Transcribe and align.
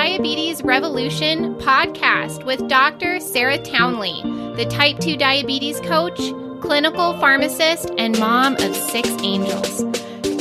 Diabetes 0.00 0.62
Revolution 0.62 1.54
podcast 1.56 2.46
with 2.46 2.66
Dr. 2.68 3.20
Sarah 3.20 3.58
Townley, 3.58 4.22
the 4.56 4.64
type 4.64 4.98
2 4.98 5.18
diabetes 5.18 5.78
coach, 5.80 6.18
clinical 6.62 7.12
pharmacist, 7.18 7.90
and 7.98 8.18
mom 8.18 8.54
of 8.54 8.74
six 8.74 9.10
angels. 9.20 9.84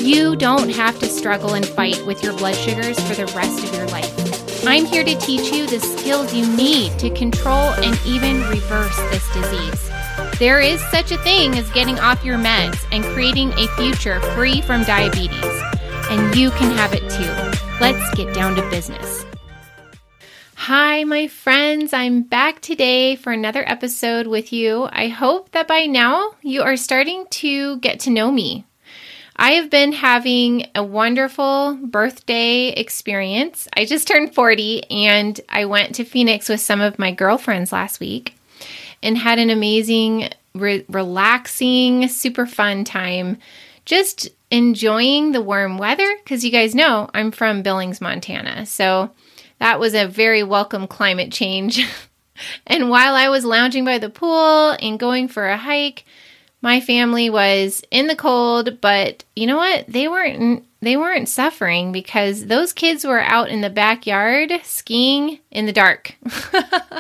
You 0.02 0.38
don't 0.38 0.70
have 0.70 0.98
to 1.00 1.08
struggle 1.08 1.56
and 1.56 1.66
fight 1.66 2.02
with 2.06 2.24
your 2.24 2.32
blood 2.38 2.56
sugars 2.56 2.98
for 3.02 3.16
the 3.16 3.26
rest 3.36 3.62
of 3.66 3.76
your 3.76 3.86
life. 3.88 4.66
I'm 4.66 4.86
here 4.86 5.04
to 5.04 5.20
teach 5.20 5.52
you 5.52 5.68
the 5.68 5.82
skills 5.82 6.34
you 6.34 6.48
need 6.56 6.98
to 7.00 7.10
control 7.10 7.74
and 7.84 8.00
even 8.06 8.42
reverse 8.44 8.96
this 9.12 9.34
disease. 9.34 9.92
There 10.40 10.62
is 10.62 10.80
such 10.90 11.12
a 11.12 11.18
thing 11.18 11.58
as 11.58 11.70
getting 11.72 12.00
off 12.00 12.24
your 12.24 12.38
meds 12.38 12.80
and 12.94 13.04
creating 13.04 13.52
a 13.58 13.68
future 13.76 14.22
free 14.36 14.62
from 14.62 14.84
diabetes, 14.84 15.62
and 16.10 16.34
you 16.34 16.50
can 16.52 16.72
have 16.78 16.94
it 16.94 17.02
too. 17.10 17.60
Let's 17.82 18.16
get 18.16 18.34
down 18.34 18.56
to 18.56 18.62
business. 18.70 19.26
Hi, 20.64 21.06
my 21.06 21.28
friends. 21.28 21.94
I'm 21.94 22.22
back 22.22 22.60
today 22.60 23.16
for 23.16 23.32
another 23.32 23.64
episode 23.66 24.28
with 24.28 24.52
you. 24.52 24.90
I 24.92 25.08
hope 25.08 25.52
that 25.52 25.70
by 25.70 25.86
now 25.86 26.32
you 26.42 26.64
are 26.64 26.76
starting 26.76 27.26
to 27.28 27.78
get 27.78 28.02
to 28.02 28.10
know 28.10 28.30
me. 28.30 28.66
I 29.38 29.52
have 29.52 29.70
been 29.70 29.94
having 29.94 30.68
a 30.76 30.84
wonderful 30.84 31.80
birthday 31.82 32.68
experience. 32.74 33.70
I 33.78 33.86
just 33.86 34.06
turned 34.06 34.36
40 34.36 34.84
and 34.92 35.40
I 35.48 35.64
went 35.64 35.96
to 35.96 36.04
Phoenix 36.04 36.50
with 36.50 36.60
some 36.60 36.82
of 36.82 37.00
my 37.00 37.14
girlfriends 37.14 37.72
last 37.72 38.02
week 38.02 38.36
and 39.02 39.18
had 39.18 39.40
an 39.40 39.50
amazing, 39.50 40.28
re- 40.54 40.86
relaxing, 40.90 42.10
super 42.10 42.46
fun 42.46 42.84
time 42.84 43.38
just 43.86 44.30
enjoying 44.52 45.32
the 45.32 45.42
warm 45.42 45.78
weather 45.78 46.18
because 46.24 46.44
you 46.44 46.52
guys 46.52 46.76
know 46.76 47.10
I'm 47.14 47.32
from 47.32 47.64
Billings, 47.64 48.02
Montana. 48.02 48.66
So 48.66 49.10
that 49.60 49.80
was 49.80 49.94
a 49.94 50.08
very 50.08 50.44
welcome 50.44 50.88
climate 50.88 51.32
change. 51.32 51.86
and 52.68 52.90
while 52.90 53.16
I 53.16 53.30
was 53.30 53.46
lounging 53.46 53.86
by 53.86 53.98
the 53.98 54.10
pool 54.10 54.76
and 54.82 55.00
going 55.00 55.28
for 55.28 55.48
a 55.48 55.58
hike, 55.58 56.06
my 56.62 56.82
family 56.82 57.30
was 57.30 57.84
in 57.92 58.08
the 58.08 58.16
cold, 58.16 58.82
but 58.82 59.24
you 59.36 59.48
know 59.48 59.58
what? 59.58 59.86
They 59.88 60.08
weren't 60.08 60.66
they 60.82 60.96
weren't 60.96 61.28
suffering 61.28 61.92
because 61.92 62.46
those 62.46 62.72
kids 62.72 63.04
were 63.04 63.20
out 63.20 63.50
in 63.50 63.62
the 63.62 63.70
backyard 63.70 64.52
skiing 64.64 65.40
in 65.52 65.66
the 65.66 65.74
dark. 65.74 66.16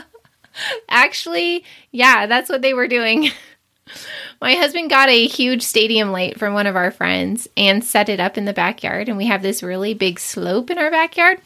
Actually, 0.89 1.63
yeah, 1.91 2.25
that's 2.25 2.49
what 2.49 2.61
they 2.61 2.73
were 2.73 2.87
doing. 2.87 3.29
My 4.41 4.55
husband 4.55 4.89
got 4.89 5.09
a 5.09 5.27
huge 5.27 5.63
stadium 5.63 6.11
light 6.11 6.37
from 6.37 6.53
one 6.53 6.67
of 6.67 6.75
our 6.75 6.91
friends 6.91 7.47
and 7.57 7.83
set 7.83 8.09
it 8.09 8.19
up 8.19 8.37
in 8.37 8.45
the 8.45 8.53
backyard. 8.53 9.09
And 9.09 9.17
we 9.17 9.25
have 9.25 9.41
this 9.41 9.63
really 9.63 9.93
big 9.93 10.19
slope 10.19 10.69
in 10.69 10.77
our 10.77 10.91
backyard 10.91 11.39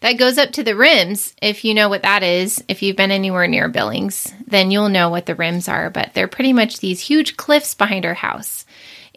that 0.00 0.18
goes 0.18 0.38
up 0.38 0.52
to 0.52 0.62
the 0.62 0.76
rims. 0.76 1.34
If 1.42 1.64
you 1.64 1.74
know 1.74 1.88
what 1.88 2.02
that 2.02 2.22
is, 2.22 2.62
if 2.68 2.82
you've 2.82 2.96
been 2.96 3.10
anywhere 3.10 3.46
near 3.46 3.68
Billings, 3.68 4.32
then 4.46 4.70
you'll 4.70 4.88
know 4.88 5.10
what 5.10 5.26
the 5.26 5.34
rims 5.34 5.68
are. 5.68 5.90
But 5.90 6.14
they're 6.14 6.28
pretty 6.28 6.52
much 6.52 6.78
these 6.78 7.00
huge 7.00 7.36
cliffs 7.36 7.74
behind 7.74 8.06
our 8.06 8.14
house. 8.14 8.64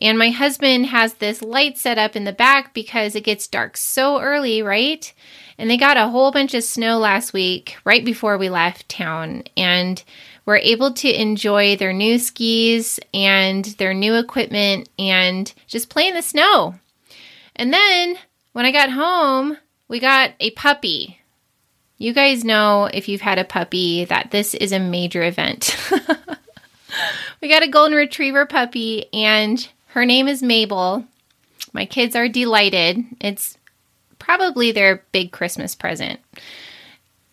And 0.01 0.17
my 0.17 0.29
husband 0.29 0.87
has 0.87 1.13
this 1.15 1.41
light 1.41 1.77
set 1.77 1.97
up 1.97 2.15
in 2.15 2.23
the 2.23 2.33
back 2.33 2.73
because 2.73 3.15
it 3.15 3.23
gets 3.23 3.47
dark 3.47 3.77
so 3.77 4.19
early, 4.19 4.63
right? 4.63 5.13
And 5.59 5.69
they 5.69 5.77
got 5.77 5.97
a 5.97 6.07
whole 6.07 6.31
bunch 6.31 6.55
of 6.55 6.63
snow 6.63 6.97
last 6.97 7.33
week 7.33 7.77
right 7.85 8.03
before 8.03 8.37
we 8.37 8.49
left 8.49 8.89
town. 8.89 9.43
And 9.55 10.03
were 10.45 10.57
able 10.57 10.91
to 10.91 11.21
enjoy 11.21 11.75
their 11.75 11.93
new 11.93 12.17
skis 12.17 12.99
and 13.13 13.65
their 13.65 13.93
new 13.93 14.15
equipment 14.15 14.89
and 14.97 15.53
just 15.67 15.89
play 15.89 16.07
in 16.07 16.13
the 16.13 16.21
snow. 16.21 16.75
And 17.55 17.73
then 17.73 18.17
when 18.53 18.65
I 18.65 18.71
got 18.71 18.89
home, 18.89 19.57
we 19.91 19.99
got 19.99 20.31
a 20.39 20.51
puppy. 20.51 21.19
You 21.97 22.13
guys 22.13 22.45
know 22.45 22.85
if 22.93 23.09
you've 23.09 23.19
had 23.19 23.37
a 23.37 23.43
puppy 23.43 24.05
that 24.05 24.31
this 24.31 24.53
is 24.53 24.71
a 24.71 24.79
major 24.79 25.21
event. 25.21 25.75
we 27.41 27.49
got 27.49 27.61
a 27.61 27.67
golden 27.67 27.97
retriever 27.97 28.45
puppy, 28.45 29.07
and 29.13 29.67
her 29.87 30.05
name 30.05 30.29
is 30.29 30.41
Mabel. 30.41 31.03
My 31.73 31.85
kids 31.85 32.15
are 32.15 32.29
delighted. 32.29 33.03
It's 33.19 33.57
probably 34.17 34.71
their 34.71 35.03
big 35.11 35.33
Christmas 35.33 35.75
present. 35.75 36.21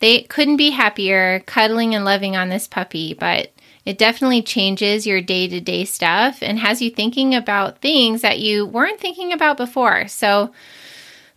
They 0.00 0.22
couldn't 0.22 0.56
be 0.56 0.70
happier 0.70 1.38
cuddling 1.47 1.94
and 1.94 2.04
loving 2.04 2.34
on 2.36 2.48
this 2.48 2.66
puppy, 2.66 3.14
but 3.14 3.52
it 3.84 3.98
definitely 3.98 4.42
changes 4.42 5.06
your 5.06 5.20
day 5.20 5.47
to 5.47 5.60
day 5.60 5.84
stuff 5.84 6.42
and 6.42 6.58
has 6.58 6.82
you 6.82 6.91
thinking 6.91 7.36
about 7.36 7.78
things 7.78 8.20
that 8.22 8.41
you 8.41 8.66
weren't 8.66 8.98
thinking 8.98 9.32
about 9.32 9.56
before. 9.56 10.08
So 10.08 10.52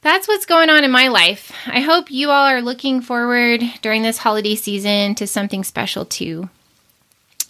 that's 0.01 0.27
what's 0.27 0.45
going 0.45 0.69
on 0.69 0.83
in 0.83 0.91
my 0.91 1.07
life. 1.07 1.51
I 1.67 1.79
hope 1.79 2.09
you 2.09 2.31
all 2.31 2.47
are 2.47 2.61
looking 2.61 3.01
forward 3.01 3.61
during 3.81 4.01
this 4.01 4.17
holiday 4.17 4.55
season 4.55 5.15
to 5.15 5.27
something 5.27 5.63
special 5.63 6.05
too. 6.05 6.49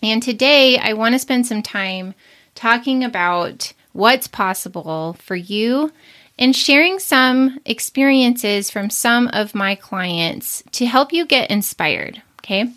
And 0.03 0.22
today 0.22 0.78
I 0.78 0.94
want 0.94 1.13
to 1.16 1.19
spend 1.19 1.47
some 1.47 1.61
time 1.61 2.13
talking 2.53 3.03
about 3.03 3.72
what's 3.94 4.28
possible 4.28 5.13
for 5.19 5.35
you 5.35 5.91
and 6.38 6.56
sharing 6.56 7.00
some 7.00 7.59
experiences 7.66 8.69
from 8.69 8.90
some 8.90 9.29
of 9.31 9.56
my 9.56 9.75
clients 9.75 10.63
to 10.73 10.85
help 10.85 11.13
you 11.13 11.25
get 11.25 11.51
inspired. 11.51 12.22
Okay. 12.40 12.73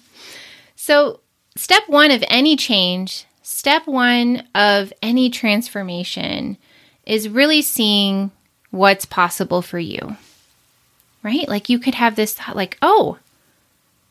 So, 0.77 1.21
step 1.57 1.83
one 1.87 2.11
of 2.11 2.23
any 2.29 2.57
change, 2.57 3.25
step 3.43 3.87
one 3.87 4.47
of 4.55 4.93
any 5.03 5.31
transformation 5.31 6.59
is 7.07 7.29
really 7.29 7.63
seeing 7.63 8.31
what's 8.75 9.05
possible 9.05 9.63
for 9.63 9.79
you. 9.79 10.17
Right? 11.23 11.49
Like 11.49 11.69
you 11.69 11.79
could 11.79 11.95
have 11.95 12.17
this 12.17 12.35
thought, 12.35 12.57
like, 12.57 12.77
oh, 12.83 13.19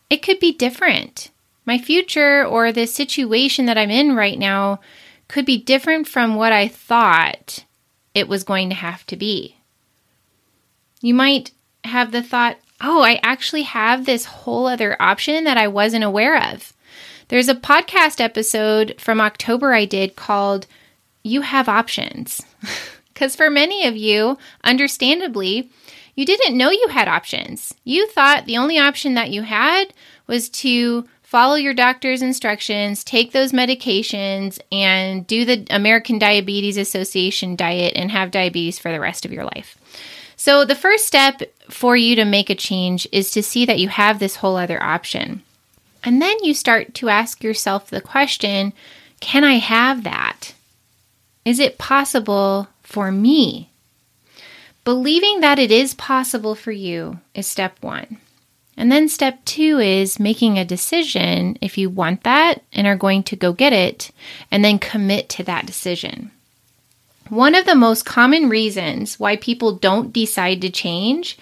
it 0.09 0.24
could 0.24 0.40
be 0.40 0.51
different. 0.51 1.29
My 1.66 1.78
future 1.78 2.46
or 2.46 2.72
the 2.72 2.88
situation 2.88 3.66
that 3.66 3.78
I'm 3.78 3.91
in 3.91 4.16
right 4.16 4.40
now 4.40 4.79
could 5.28 5.46
be 5.46 5.57
different 5.57 6.07
from 6.07 6.35
what 6.35 6.52
I 6.52 6.68
thought 6.68 7.66
it 8.13 8.28
was 8.28 8.44
going 8.44 8.69
to 8.69 8.75
have 8.75 9.06
to 9.07 9.16
be. 9.16 9.57
You 11.02 11.13
might 11.13 11.52
have 11.84 12.12
the 12.12 12.23
thought, 12.23 12.57
oh, 12.81 13.02
I 13.02 13.19
actually 13.23 13.63
have 13.63 14.06
this 14.06 14.25
whole 14.25 14.68
other 14.68 14.96
option 15.00 15.44
that 15.44 15.57
I 15.57 15.68
wasn't 15.68 16.03
aware 16.03 16.38
of. 16.52 16.73
There's 17.28 17.50
a 17.50 17.56
podcast 17.56 18.19
episode 18.19 18.96
from 19.00 19.22
October 19.22 19.73
I 19.73 19.85
did 19.85 20.16
called 20.16 20.68
You 21.23 21.41
Have 21.41 21.69
Options. 21.69 22.41
Because 23.13 23.35
for 23.35 23.50
many 23.50 23.85
of 23.85 23.96
you, 23.96 24.38
understandably, 24.63 25.69
you 26.16 26.25
didn't 26.25 26.57
know 26.57 26.69
you 26.69 26.88
had 26.90 27.07
options. 27.07 27.74
You 27.84 28.07
thought 28.07 28.46
the 28.46 28.57
only 28.57 28.78
option 28.78 29.13
that 29.16 29.31
you 29.31 29.44
had 29.44 29.94
was 30.28 30.50
to 30.50 31.07
follow 31.22 31.56
your 31.56 31.73
doctor's 31.73 32.22
instructions, 32.22 33.03
take 33.03 33.31
those 33.31 33.52
medications, 33.52 34.59
and 34.72 35.25
do 35.25 35.46
the 35.46 35.66
American 35.72 36.19
Diabetes 36.19 36.78
Association 36.78 37.56
diet 37.56 37.94
and 37.96 38.12
have 38.12 38.29
diabetes 38.29 38.78
for 38.78 38.91
the 38.91 39.00
rest 39.00 39.25
of 39.25 39.34
your 39.34 39.44
life. 39.44 39.75
So, 40.35 40.66
the 40.66 40.75
first 40.75 41.07
step 41.07 41.41
for 41.69 41.96
you 41.96 42.16
to 42.18 42.25
make 42.25 42.50
a 42.50 42.56
change 42.56 43.07
is 43.12 43.31
to 43.31 43.41
see 43.41 43.66
that 43.66 43.79
you 43.79 43.88
have 43.88 44.19
this 44.19 44.38
whole 44.38 44.57
other 44.57 44.81
option. 44.81 45.41
And 46.03 46.22
then 46.22 46.38
you 46.44 46.53
start 46.53 46.94
to 46.96 47.09
ask 47.09 47.44
yourself 47.44 47.90
the 47.90 48.02
question 48.02 48.73
can 49.19 49.44
I 49.44 49.53
have 49.53 50.03
that? 50.03 50.53
Is 51.46 51.59
it 51.59 51.78
possible 51.78 52.68
for 52.93 53.11
me? 53.11 53.71
Believing 54.85 55.41
that 55.41 55.57
it 55.57 55.71
is 55.71 55.95
possible 55.95 56.53
for 56.53 56.71
you 56.71 57.19
is 57.33 57.47
step 57.47 57.81
one. 57.81 58.17
And 58.77 58.91
then 58.91 59.09
step 59.09 59.43
two 59.45 59.79
is 59.79 60.19
making 60.19 60.57
a 60.57 60.65
decision 60.65 61.57
if 61.59 61.77
you 61.77 61.89
want 61.89 62.23
that 62.23 62.61
and 62.71 62.85
are 62.85 62.95
going 62.95 63.23
to 63.23 63.35
go 63.35 63.51
get 63.51 63.73
it, 63.73 64.11
and 64.51 64.63
then 64.63 64.77
commit 64.77 65.27
to 65.29 65.43
that 65.43 65.65
decision. 65.65 66.31
One 67.29 67.55
of 67.55 67.65
the 67.65 67.75
most 67.75 68.05
common 68.05 68.47
reasons 68.47 69.19
why 69.19 69.37
people 69.37 69.73
don't 69.73 70.13
decide 70.13 70.61
to 70.61 70.69
change 70.69 71.37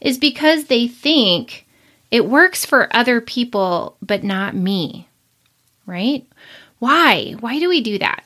is 0.00 0.18
because 0.18 0.66
they 0.66 0.86
think 0.86 1.66
it 2.12 2.28
works 2.28 2.64
for 2.64 2.94
other 2.94 3.20
people, 3.20 3.96
but 4.00 4.22
not 4.22 4.54
me, 4.54 5.08
right? 5.84 6.24
Why? 6.78 7.34
Why 7.40 7.58
do 7.58 7.68
we 7.68 7.80
do 7.80 7.98
that? 7.98 8.24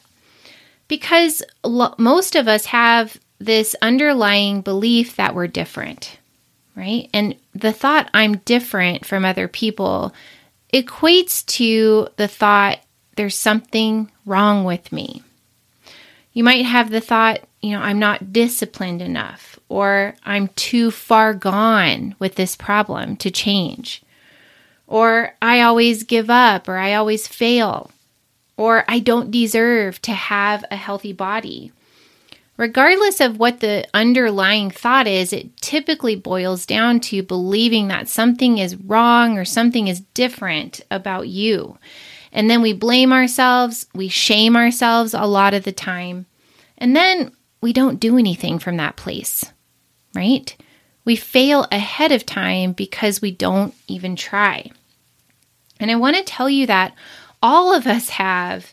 Because 0.89 1.43
lo- 1.65 1.95
most 1.99 2.37
of 2.37 2.49
us 2.49 2.67
have 2.67 3.19
this 3.39 3.75
underlying 3.83 4.61
belief 4.61 5.17
that 5.17 5.35
we're 5.35 5.47
different 5.47 6.19
right? 6.77 7.09
And 7.13 7.35
the 7.55 7.73
thought 7.73 8.11
I'm 8.15 8.37
different 8.39 9.05
from 9.05 9.25
other 9.25 9.49
people 9.49 10.15
equates 10.73 11.45
to 11.47 12.09
the 12.17 12.29
thought 12.29 12.79
there's 13.17 13.35
something 13.35 14.11
wrong 14.27 14.65
with 14.65 14.93
me. 14.93 15.23
You 16.35 16.45
might 16.45 16.67
have 16.67 16.91
the 16.91 17.01
thought, 17.01 17.41
you 17.63 17.73
know, 17.73 17.81
I'm 17.81 17.99
not 17.99 18.33
disciplined 18.33 19.01
enough, 19.01 19.59
or 19.71 20.15
I'm 20.25 20.49
too 20.49 20.91
far 20.91 21.33
gone 21.33 22.15
with 22.19 22.35
this 22.35 22.55
problem 22.55 23.17
to 23.17 23.31
change, 23.31 24.03
or 24.87 25.35
I 25.41 25.63
always 25.63 26.03
give 26.03 26.29
up, 26.29 26.69
or 26.69 26.77
I 26.77 26.93
always 26.93 27.27
fail, 27.27 27.91
or 28.57 28.85
I 28.89 28.99
don't 28.99 29.31
deserve 29.31 30.01
to 30.03 30.13
have 30.13 30.65
a 30.71 30.77
healthy 30.77 31.13
body, 31.13 31.73
Regardless 32.57 33.21
of 33.21 33.39
what 33.39 33.61
the 33.61 33.87
underlying 33.93 34.71
thought 34.71 35.07
is, 35.07 35.33
it 35.33 35.57
typically 35.59 36.17
boils 36.17 36.65
down 36.65 37.01
to 37.01 37.23
believing 37.23 37.89
that 37.89 38.09
something 38.09 38.59
is 38.59 38.77
wrong 38.77 39.37
or 39.37 39.45
something 39.45 39.89
is 39.89 40.01
different 40.15 40.81
about 40.91 41.29
you. 41.29 41.77
And 42.33 42.49
then 42.49 42.63
we 42.63 42.73
blame 42.73 43.13
ourselves, 43.13 43.87
we 43.95 44.09
shame 44.09 44.57
ourselves 44.57 45.13
a 45.13 45.25
lot 45.25 45.55
of 45.55 45.65
the 45.65 45.73
time, 45.73 46.27
and 46.79 46.97
then 46.97 47.33
we 47.61 47.73
don't 47.73 48.01
do 48.01 48.19
anything 48.19 48.59
from 48.59 48.79
that 48.79 48.97
place, 48.97 49.45
right? 50.15 50.57
We 51.05 51.17
fail 51.17 51.67
ahead 51.71 52.11
of 52.11 52.27
time 52.27 52.73
because 52.73 53.21
we 53.21 53.31
don't 53.31 53.75
even 53.87 54.17
try. 54.17 54.71
And 55.79 55.91
I 55.91 55.97
want 55.97 56.17
to 56.17 56.23
tell 56.23 56.49
you 56.49 56.67
that 56.67 56.95
all 57.43 57.75
of 57.75 57.87
us 57.87 58.11
have 58.11 58.73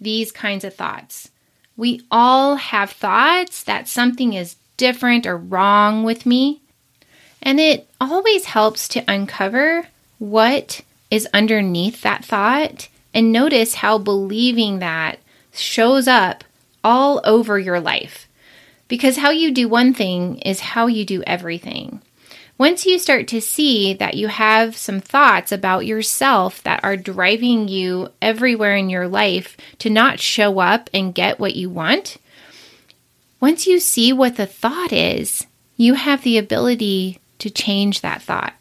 these 0.00 0.32
kinds 0.32 0.64
of 0.64 0.74
thoughts. 0.74 1.30
We 1.76 2.02
all 2.10 2.56
have 2.56 2.90
thoughts 2.90 3.64
that 3.64 3.88
something 3.88 4.34
is 4.34 4.56
different 4.76 5.26
or 5.26 5.36
wrong 5.36 6.04
with 6.04 6.26
me. 6.26 6.60
And 7.40 7.58
it 7.58 7.88
always 8.00 8.44
helps 8.46 8.88
to 8.88 9.04
uncover 9.08 9.88
what 10.18 10.82
is 11.10 11.28
underneath 11.32 12.02
that 12.02 12.24
thought 12.24 12.88
and 13.12 13.32
notice 13.32 13.74
how 13.74 13.98
believing 13.98 14.78
that 14.78 15.18
shows 15.52 16.08
up 16.08 16.44
all 16.84 17.20
over 17.24 17.58
your 17.58 17.80
life. 17.80 18.28
Because 18.88 19.16
how 19.16 19.30
you 19.30 19.52
do 19.52 19.68
one 19.68 19.94
thing 19.94 20.38
is 20.38 20.60
how 20.60 20.86
you 20.86 21.04
do 21.04 21.22
everything. 21.26 22.02
Once 22.58 22.86
you 22.86 22.98
start 22.98 23.26
to 23.26 23.40
see 23.40 23.94
that 23.94 24.14
you 24.14 24.28
have 24.28 24.76
some 24.76 25.00
thoughts 25.00 25.50
about 25.50 25.86
yourself 25.86 26.62
that 26.62 26.82
are 26.84 26.96
driving 26.96 27.66
you 27.66 28.08
everywhere 28.20 28.76
in 28.76 28.90
your 28.90 29.08
life 29.08 29.56
to 29.78 29.90
not 29.90 30.20
show 30.20 30.60
up 30.60 30.88
and 30.92 31.14
get 31.14 31.40
what 31.40 31.56
you 31.56 31.68
want, 31.68 32.18
once 33.40 33.66
you 33.66 33.80
see 33.80 34.12
what 34.12 34.36
the 34.36 34.46
thought 34.46 34.92
is, 34.92 35.46
you 35.76 35.94
have 35.94 36.22
the 36.22 36.38
ability 36.38 37.18
to 37.38 37.50
change 37.50 38.00
that 38.00 38.22
thought. 38.22 38.52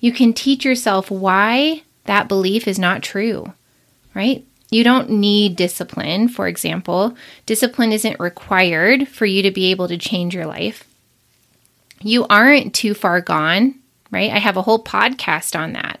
You 0.00 0.12
can 0.12 0.32
teach 0.32 0.64
yourself 0.64 1.10
why 1.10 1.82
that 2.04 2.28
belief 2.28 2.66
is 2.66 2.78
not 2.78 3.02
true, 3.02 3.52
right? 4.14 4.44
You 4.70 4.84
don't 4.84 5.10
need 5.10 5.56
discipline, 5.56 6.28
for 6.28 6.48
example. 6.48 7.16
Discipline 7.44 7.92
isn't 7.92 8.18
required 8.18 9.08
for 9.08 9.26
you 9.26 9.42
to 9.42 9.50
be 9.50 9.70
able 9.70 9.88
to 9.88 9.98
change 9.98 10.34
your 10.34 10.46
life 10.46 10.88
you 12.04 12.26
aren't 12.28 12.74
too 12.74 12.94
far 12.94 13.20
gone, 13.20 13.74
right? 14.10 14.30
I 14.30 14.38
have 14.38 14.56
a 14.56 14.62
whole 14.62 14.82
podcast 14.82 15.58
on 15.58 15.72
that. 15.72 16.00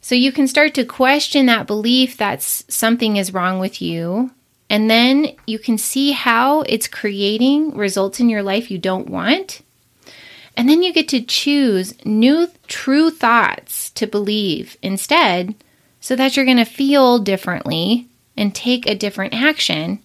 So 0.00 0.14
you 0.14 0.30
can 0.30 0.46
start 0.46 0.74
to 0.74 0.84
question 0.84 1.46
that 1.46 1.66
belief 1.66 2.16
that 2.18 2.42
something 2.42 3.16
is 3.16 3.34
wrong 3.34 3.58
with 3.58 3.82
you. 3.82 4.30
And 4.68 4.90
then 4.90 5.34
you 5.46 5.58
can 5.58 5.78
see 5.78 6.12
how 6.12 6.60
it's 6.62 6.86
creating 6.86 7.76
results 7.76 8.20
in 8.20 8.28
your 8.28 8.42
life 8.42 8.70
you 8.70 8.78
don't 8.78 9.08
want. 9.08 9.62
And 10.56 10.68
then 10.68 10.82
you 10.82 10.92
get 10.92 11.08
to 11.08 11.22
choose 11.22 11.94
new 12.04 12.48
true 12.66 13.10
thoughts 13.10 13.90
to 13.90 14.06
believe 14.06 14.76
instead 14.82 15.54
so 16.00 16.14
that 16.16 16.36
you're 16.36 16.44
going 16.44 16.56
to 16.58 16.64
feel 16.64 17.18
differently 17.18 18.06
and 18.36 18.54
take 18.54 18.86
a 18.86 18.94
different 18.94 19.34
action 19.34 20.00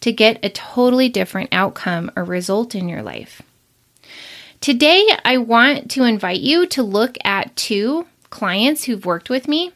to 0.00 0.12
get 0.12 0.44
a 0.44 0.50
totally 0.50 1.08
different 1.08 1.48
outcome 1.52 2.10
or 2.14 2.24
result 2.24 2.74
in 2.74 2.88
your 2.88 3.02
life. 3.02 3.42
Today, 4.60 5.06
I 5.24 5.38
want 5.38 5.90
to 5.92 6.04
invite 6.04 6.40
you 6.40 6.66
to 6.68 6.82
look 6.82 7.16
at 7.24 7.54
two 7.56 8.06
clients 8.30 8.84
who've 8.84 9.04
worked 9.04 9.30
with 9.30 9.48
me 9.48 9.72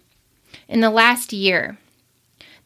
in 0.69 0.81
the 0.81 0.91
last 0.91 1.33
year 1.33 1.79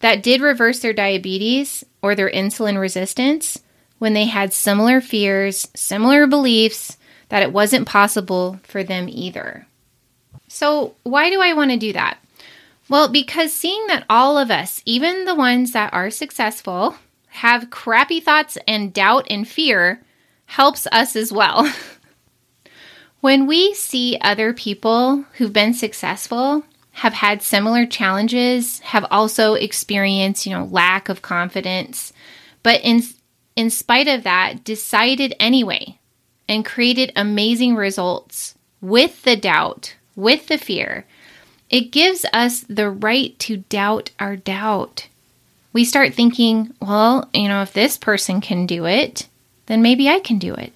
that 0.00 0.22
did 0.22 0.40
reverse 0.40 0.80
their 0.80 0.92
diabetes 0.92 1.84
or 2.02 2.14
their 2.14 2.30
insulin 2.30 2.80
resistance 2.80 3.62
when 3.98 4.12
they 4.12 4.26
had 4.26 4.52
similar 4.52 5.00
fears, 5.00 5.68
similar 5.74 6.26
beliefs 6.26 6.96
that 7.30 7.42
it 7.42 7.52
wasn't 7.52 7.88
possible 7.88 8.60
for 8.62 8.84
them 8.84 9.08
either. 9.08 9.66
So, 10.48 10.94
why 11.02 11.30
do 11.30 11.40
I 11.40 11.54
want 11.54 11.70
to 11.72 11.76
do 11.76 11.92
that? 11.94 12.18
Well, 12.88 13.08
because 13.08 13.52
seeing 13.52 13.86
that 13.88 14.04
all 14.10 14.38
of 14.38 14.50
us, 14.50 14.82
even 14.84 15.24
the 15.24 15.34
ones 15.34 15.72
that 15.72 15.92
are 15.92 16.10
successful, 16.10 16.96
have 17.28 17.70
crappy 17.70 18.20
thoughts 18.20 18.58
and 18.68 18.92
doubt 18.92 19.26
and 19.30 19.48
fear 19.48 20.00
helps 20.46 20.86
us 20.92 21.16
as 21.16 21.32
well. 21.32 21.72
When 23.24 23.46
we 23.46 23.72
see 23.72 24.18
other 24.20 24.52
people 24.52 25.24
who've 25.38 25.50
been 25.50 25.72
successful, 25.72 26.62
have 26.90 27.14
had 27.14 27.40
similar 27.40 27.86
challenges, 27.86 28.80
have 28.80 29.06
also 29.10 29.54
experienced, 29.54 30.44
you 30.44 30.52
know, 30.52 30.66
lack 30.66 31.08
of 31.08 31.22
confidence, 31.22 32.12
but 32.62 32.82
in 32.82 33.02
in 33.56 33.70
spite 33.70 34.08
of 34.08 34.24
that, 34.24 34.62
decided 34.62 35.34
anyway 35.40 35.98
and 36.50 36.66
created 36.66 37.14
amazing 37.16 37.76
results 37.76 38.56
with 38.82 39.22
the 39.22 39.36
doubt, 39.36 39.96
with 40.14 40.48
the 40.48 40.58
fear. 40.58 41.06
It 41.70 41.92
gives 41.92 42.26
us 42.34 42.60
the 42.68 42.90
right 42.90 43.38
to 43.38 43.56
doubt 43.56 44.10
our 44.18 44.36
doubt. 44.36 45.08
We 45.72 45.86
start 45.86 46.12
thinking, 46.12 46.74
well, 46.78 47.30
you 47.32 47.48
know, 47.48 47.62
if 47.62 47.72
this 47.72 47.96
person 47.96 48.42
can 48.42 48.66
do 48.66 48.84
it, 48.84 49.28
then 49.64 49.80
maybe 49.80 50.10
I 50.10 50.20
can 50.20 50.38
do 50.38 50.52
it. 50.52 50.74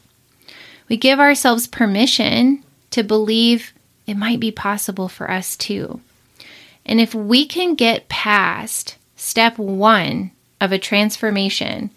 We 0.88 0.96
give 0.96 1.20
ourselves 1.20 1.66
permission 1.66 2.64
to 2.90 3.02
believe 3.02 3.72
it 4.06 4.16
might 4.16 4.40
be 4.40 4.50
possible 4.50 5.08
for 5.08 5.30
us 5.30 5.56
too. 5.56 6.00
And 6.86 7.00
if 7.00 7.14
we 7.14 7.46
can 7.46 7.74
get 7.74 8.08
past 8.08 8.96
step 9.16 9.58
one 9.58 10.30
of 10.60 10.72
a 10.72 10.78
transformation, 10.78 11.90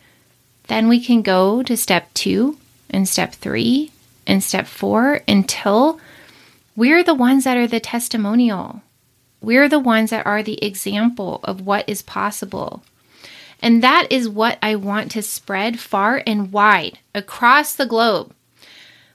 then 0.68 0.90
we 0.90 1.04
can 1.04 1.22
go 1.22 1.64
to 1.64 1.78
step 1.78 2.14
two 2.14 2.58
and 2.90 3.08
step 3.08 3.34
three 3.34 3.92
and 4.28 4.44
step 4.44 4.68
four 4.68 5.22
until 5.28 6.00
we're 6.76 7.04
the 7.04 7.16
ones 7.16 7.46
that 7.46 7.58
are 7.58 7.68
the 7.68 7.80
testimonial. 7.80 8.82
We're 9.42 9.70
the 9.70 9.80
ones 9.80 10.10
that 10.10 10.26
are 10.26 10.44
the 10.44 10.64
example 10.64 11.40
of 11.44 11.66
what 11.66 11.88
is 11.88 12.02
possible. 12.02 12.84
And 13.62 13.82
that 13.84 14.08
is 14.10 14.28
what 14.28 14.58
I 14.62 14.76
want 14.76 15.12
to 15.12 15.22
spread 15.22 15.80
far 15.80 16.22
and 16.28 16.52
wide 16.52 17.00
across 17.16 17.76
the 17.76 17.86
globe. 17.86 18.34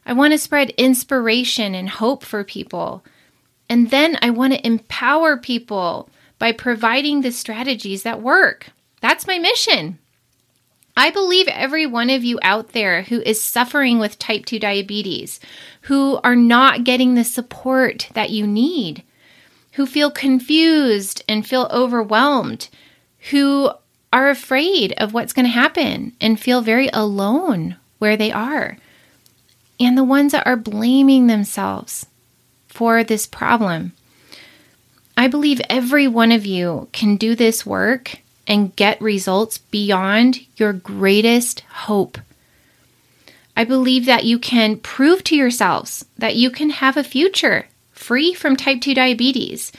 I 0.06 0.12
want 0.12 0.32
to 0.32 0.38
spread 0.38 0.70
inspiration 0.70 1.74
and 1.74 1.88
hope 1.88 2.24
for 2.24 2.44
people. 2.44 3.04
And 3.68 3.90
then 3.90 4.16
I 4.22 4.30
want 4.30 4.52
to 4.52 4.64
empower 4.64 5.36
people 5.36 6.08
by 6.38 6.52
providing 6.52 7.20
the 7.20 7.32
strategies 7.32 8.04
that 8.04 8.22
work. 8.22 8.68
That's 9.00 9.26
my 9.26 9.38
mission. 9.38 9.98
I 10.96 11.10
believe 11.10 11.48
every 11.48 11.86
one 11.86 12.08
of 12.08 12.22
you 12.24 12.38
out 12.40 12.68
there 12.68 13.02
who 13.02 13.20
is 13.22 13.42
suffering 13.42 13.98
with 13.98 14.18
type 14.18 14.46
2 14.46 14.60
diabetes, 14.60 15.40
who 15.82 16.20
are 16.22 16.36
not 16.36 16.84
getting 16.84 17.14
the 17.14 17.24
support 17.24 18.08
that 18.14 18.30
you 18.30 18.46
need, 18.46 19.02
who 19.72 19.86
feel 19.86 20.10
confused 20.10 21.22
and 21.28 21.46
feel 21.46 21.68
overwhelmed, 21.72 22.68
who 23.30 23.70
are 24.12 24.30
afraid 24.30 24.94
of 24.96 25.12
what's 25.12 25.32
going 25.32 25.44
to 25.44 25.50
happen 25.50 26.12
and 26.20 26.40
feel 26.40 26.62
very 26.62 26.88
alone 26.92 27.76
where 27.98 28.16
they 28.16 28.30
are 28.30 28.78
and 29.78 29.96
the 29.96 30.04
ones 30.04 30.32
that 30.32 30.46
are 30.46 30.56
blaming 30.56 31.26
themselves 31.26 32.06
for 32.68 33.02
this 33.04 33.26
problem. 33.26 33.92
I 35.16 35.28
believe 35.28 35.60
every 35.68 36.06
one 36.06 36.32
of 36.32 36.44
you 36.44 36.88
can 36.92 37.16
do 37.16 37.34
this 37.34 37.64
work 37.64 38.18
and 38.46 38.76
get 38.76 39.00
results 39.00 39.58
beyond 39.58 40.46
your 40.56 40.72
greatest 40.72 41.60
hope. 41.60 42.18
I 43.56 43.64
believe 43.64 44.04
that 44.04 44.24
you 44.24 44.38
can 44.38 44.78
prove 44.78 45.24
to 45.24 45.36
yourselves 45.36 46.04
that 46.18 46.36
you 46.36 46.50
can 46.50 46.70
have 46.70 46.96
a 46.96 47.04
future 47.04 47.66
free 47.92 48.34
from 48.34 48.56
type 48.56 48.82
2 48.82 48.94
diabetes. 48.94 49.72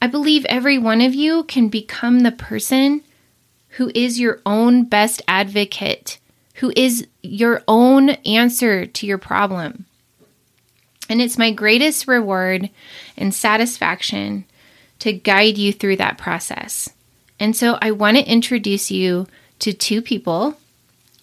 I 0.00 0.06
believe 0.06 0.46
every 0.46 0.78
one 0.78 1.02
of 1.02 1.14
you 1.14 1.44
can 1.44 1.68
become 1.68 2.20
the 2.20 2.32
person 2.32 3.02
who 3.76 3.92
is 3.94 4.18
your 4.18 4.40
own 4.46 4.84
best 4.84 5.20
advocate 5.28 6.18
who 6.60 6.70
is 6.76 7.06
your 7.22 7.62
own 7.66 8.10
answer 8.10 8.84
to 8.84 9.06
your 9.06 9.16
problem. 9.16 9.86
And 11.08 11.20
it's 11.22 11.38
my 11.38 11.52
greatest 11.52 12.06
reward 12.06 12.68
and 13.16 13.34
satisfaction 13.34 14.44
to 14.98 15.14
guide 15.14 15.56
you 15.56 15.72
through 15.72 15.96
that 15.96 16.18
process. 16.18 16.90
And 17.40 17.56
so 17.56 17.78
I 17.80 17.92
want 17.92 18.18
to 18.18 18.30
introduce 18.30 18.90
you 18.90 19.26
to 19.60 19.72
two 19.72 20.02
people, 20.02 20.58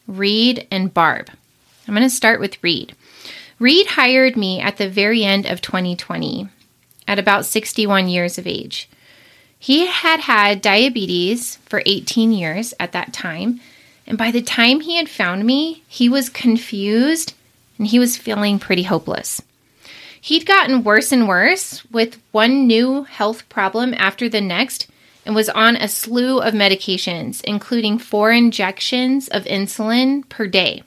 Reed 0.07 0.67
and 0.71 0.91
Barb. 0.91 1.29
I'm 1.87 1.93
going 1.93 2.01
to 2.01 2.09
start 2.09 2.39
with 2.39 2.61
Reed. 2.63 2.95
Reed 3.59 3.85
hired 3.85 4.35
me 4.35 4.59
at 4.59 4.77
the 4.77 4.89
very 4.89 5.23
end 5.23 5.45
of 5.45 5.61
2020 5.61 6.49
at 7.07 7.19
about 7.19 7.45
61 7.45 8.09
years 8.09 8.39
of 8.39 8.47
age. 8.47 8.89
He 9.59 9.85
had 9.85 10.21
had 10.21 10.63
diabetes 10.63 11.57
for 11.57 11.83
18 11.85 12.31
years 12.31 12.73
at 12.79 12.91
that 12.93 13.13
time 13.13 13.61
and 14.07 14.17
by 14.17 14.31
the 14.31 14.41
time 14.41 14.79
he 14.79 14.95
had 14.95 15.09
found 15.09 15.45
me, 15.45 15.83
he 15.87 16.07
was 16.07 16.29
confused 16.29 17.33
and 17.77 17.87
he 17.87 17.99
was 17.99 18.17
feeling 18.17 18.57
pretty 18.57 18.83
hopeless. 18.83 19.41
He'd 20.19 20.45
gotten 20.45 20.83
worse 20.83 21.11
and 21.11 21.27
worse 21.27 21.85
with 21.91 22.21
one 22.31 22.67
new 22.67 23.03
health 23.03 23.47
problem 23.49 23.93
after 23.93 24.27
the 24.27 24.41
next, 24.41 24.87
and 25.25 25.35
was 25.35 25.49
on 25.49 25.75
a 25.75 25.89
slew 25.89 26.39
of 26.39 26.53
medications, 26.53 27.43
including 27.43 27.99
four 27.99 28.31
injections 28.31 29.27
of 29.27 29.43
insulin 29.43 30.27
per 30.29 30.47
day. 30.47 30.83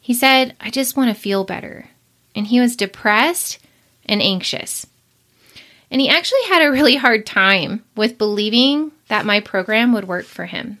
He 0.00 0.14
said, 0.14 0.56
I 0.60 0.70
just 0.70 0.96
want 0.96 1.14
to 1.14 1.20
feel 1.22 1.44
better. 1.44 1.88
And 2.34 2.46
he 2.46 2.58
was 2.58 2.74
depressed 2.74 3.58
and 4.06 4.22
anxious. 4.22 4.86
And 5.90 6.00
he 6.00 6.08
actually 6.08 6.42
had 6.48 6.62
a 6.66 6.72
really 6.72 6.96
hard 6.96 7.26
time 7.26 7.84
with 7.94 8.18
believing 8.18 8.92
that 9.08 9.26
my 9.26 9.40
program 9.40 9.92
would 9.92 10.08
work 10.08 10.24
for 10.24 10.46
him. 10.46 10.79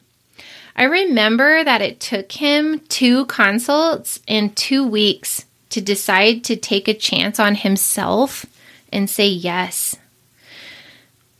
I 0.80 0.84
remember 0.84 1.62
that 1.62 1.82
it 1.82 2.00
took 2.00 2.32
him 2.32 2.80
two 2.88 3.26
consults 3.26 4.18
and 4.26 4.56
two 4.56 4.82
weeks 4.82 5.44
to 5.68 5.82
decide 5.82 6.42
to 6.44 6.56
take 6.56 6.88
a 6.88 6.94
chance 6.94 7.38
on 7.38 7.54
himself 7.54 8.46
and 8.90 9.10
say 9.10 9.28
yes. 9.28 9.94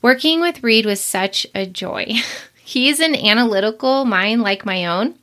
Working 0.03 0.43
with 0.43 0.63
Reed 0.63 0.85
was 0.85 1.01
such 1.01 1.47
a 1.55 1.65
joy. 1.65 2.17
He's 2.63 3.01
an 3.01 3.15
analytical 3.15 4.05
mind 4.05 4.43
like 4.43 4.67
my 4.67 4.85
own. 4.85 5.15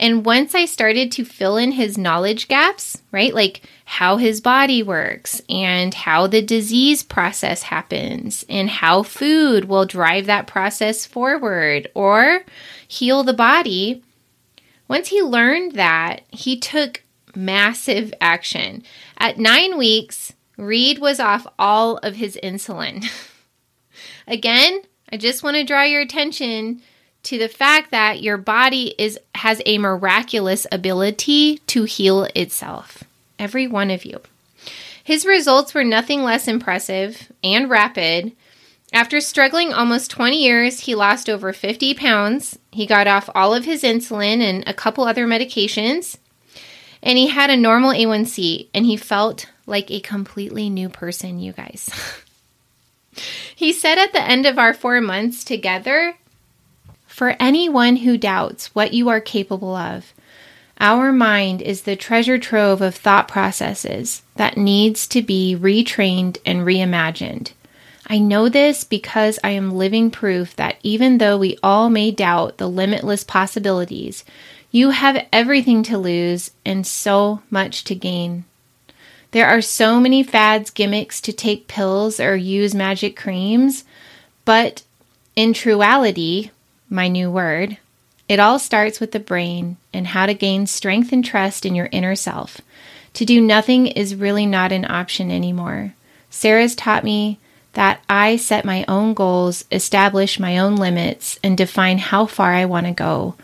And 0.00 0.24
once 0.24 0.54
I 0.54 0.64
started 0.64 1.12
to 1.12 1.26
fill 1.26 1.58
in 1.58 1.72
his 1.72 1.98
knowledge 1.98 2.48
gaps, 2.48 3.02
right, 3.12 3.34
like 3.34 3.68
how 3.84 4.16
his 4.16 4.40
body 4.40 4.82
works 4.82 5.42
and 5.50 5.92
how 5.92 6.26
the 6.26 6.40
disease 6.40 7.02
process 7.02 7.64
happens 7.64 8.42
and 8.48 8.70
how 8.70 9.02
food 9.02 9.66
will 9.66 9.84
drive 9.84 10.24
that 10.24 10.46
process 10.46 11.04
forward 11.04 11.86
or 11.94 12.46
heal 12.88 13.22
the 13.22 13.34
body, 13.34 14.02
once 14.88 15.08
he 15.08 15.20
learned 15.20 15.72
that, 15.72 16.22
he 16.30 16.58
took 16.58 17.02
massive 17.36 18.14
action. 18.22 18.82
At 19.18 19.38
nine 19.38 19.76
weeks, 19.76 20.32
Reed 20.56 20.98
was 20.98 21.20
off 21.20 21.46
all 21.58 21.98
of 21.98 22.16
his 22.16 22.38
insulin. 22.42 23.06
Again, 24.26 24.80
I 25.12 25.18
just 25.18 25.42
want 25.42 25.56
to 25.56 25.64
draw 25.64 25.82
your 25.82 26.00
attention 26.00 26.80
to 27.24 27.38
the 27.38 27.48
fact 27.48 27.90
that 27.90 28.22
your 28.22 28.36
body 28.36 28.94
is 28.98 29.18
has 29.34 29.60
a 29.66 29.78
miraculous 29.78 30.66
ability 30.72 31.58
to 31.66 31.84
heal 31.84 32.24
itself. 32.34 33.04
Every 33.38 33.66
one 33.66 33.90
of 33.90 34.04
you. 34.04 34.20
His 35.02 35.24
results 35.24 35.74
were 35.74 35.84
nothing 35.84 36.22
less 36.22 36.46
impressive 36.46 37.30
and 37.42 37.68
rapid. 37.68 38.32
After 38.92 39.20
struggling 39.20 39.72
almost 39.72 40.10
20 40.10 40.42
years, 40.42 40.80
he 40.80 40.94
lost 40.94 41.28
over 41.28 41.52
50 41.52 41.94
pounds. 41.94 42.58
He 42.70 42.86
got 42.86 43.06
off 43.06 43.30
all 43.34 43.54
of 43.54 43.64
his 43.64 43.82
insulin 43.82 44.40
and 44.40 44.66
a 44.66 44.74
couple 44.74 45.04
other 45.04 45.26
medications. 45.26 46.18
And 47.02 47.16
he 47.16 47.28
had 47.28 47.50
a 47.50 47.56
normal 47.56 47.92
A1C 47.92 48.68
and 48.74 48.84
he 48.84 48.96
felt 48.96 49.46
like 49.66 49.90
a 49.90 50.00
completely 50.00 50.68
new 50.68 50.88
person, 50.88 51.38
you 51.38 51.52
guys. 51.52 51.90
He 53.54 53.74
said 53.74 53.98
at 53.98 54.14
the 54.14 54.22
end 54.22 54.46
of 54.46 54.58
our 54.58 54.72
four 54.72 55.02
months 55.02 55.44
together 55.44 56.16
For 57.10 57.36
anyone 57.40 57.96
who 57.96 58.16
doubts 58.16 58.72
what 58.74 58.94
you 58.94 59.08
are 59.08 59.20
capable 59.20 59.74
of, 59.74 60.14
our 60.78 61.12
mind 61.12 61.60
is 61.60 61.82
the 61.82 61.96
treasure 61.96 62.38
trove 62.38 62.80
of 62.80 62.94
thought 62.94 63.28
processes 63.28 64.22
that 64.36 64.56
needs 64.56 65.06
to 65.08 65.20
be 65.20 65.54
retrained 65.58 66.38
and 66.46 66.60
reimagined. 66.60 67.50
I 68.06 68.18
know 68.18 68.48
this 68.48 68.84
because 68.84 69.38
I 69.44 69.50
am 69.50 69.74
living 69.74 70.10
proof 70.10 70.56
that 70.56 70.76
even 70.82 71.18
though 71.18 71.36
we 71.36 71.58
all 71.62 71.90
may 71.90 72.10
doubt 72.10 72.56
the 72.56 72.68
limitless 72.68 73.24
possibilities, 73.24 74.24
you 74.70 74.90
have 74.90 75.26
everything 75.32 75.82
to 75.82 75.98
lose 75.98 76.52
and 76.64 76.86
so 76.86 77.42
much 77.50 77.84
to 77.84 77.94
gain. 77.94 78.44
There 79.32 79.48
are 79.48 79.60
so 79.60 80.00
many 80.00 80.22
fads, 80.22 80.70
gimmicks 80.70 81.20
to 81.22 81.32
take 81.32 81.68
pills 81.68 82.18
or 82.18 82.34
use 82.36 82.74
magic 82.74 83.16
creams, 83.16 83.84
but 84.44 84.84
in 85.36 85.52
truality, 85.52 86.50
my 86.90 87.08
new 87.08 87.30
word, 87.30 87.78
it 88.28 88.38
all 88.38 88.58
starts 88.58 89.00
with 89.00 89.12
the 89.12 89.20
brain 89.20 89.76
and 89.92 90.08
how 90.08 90.26
to 90.26 90.34
gain 90.34 90.66
strength 90.66 91.12
and 91.12 91.24
trust 91.24 91.64
in 91.64 91.74
your 91.74 91.88
inner 91.92 92.14
self. 92.14 92.60
To 93.14 93.24
do 93.24 93.40
nothing 93.40 93.86
is 93.86 94.14
really 94.14 94.46
not 94.46 94.72
an 94.72 94.84
option 94.84 95.30
anymore. 95.30 95.94
Sarah's 96.30 96.74
taught 96.74 97.04
me 97.04 97.38
that 97.72 98.02
I 98.08 98.36
set 98.36 98.64
my 98.64 98.84
own 98.88 99.14
goals, 99.14 99.64
establish 99.70 100.38
my 100.38 100.58
own 100.58 100.76
limits, 100.76 101.38
and 101.42 101.56
define 101.56 101.98
how 101.98 102.26
far 102.26 102.52
I 102.52 102.64
want 102.66 102.86
to 102.86 102.92
go 102.92 103.36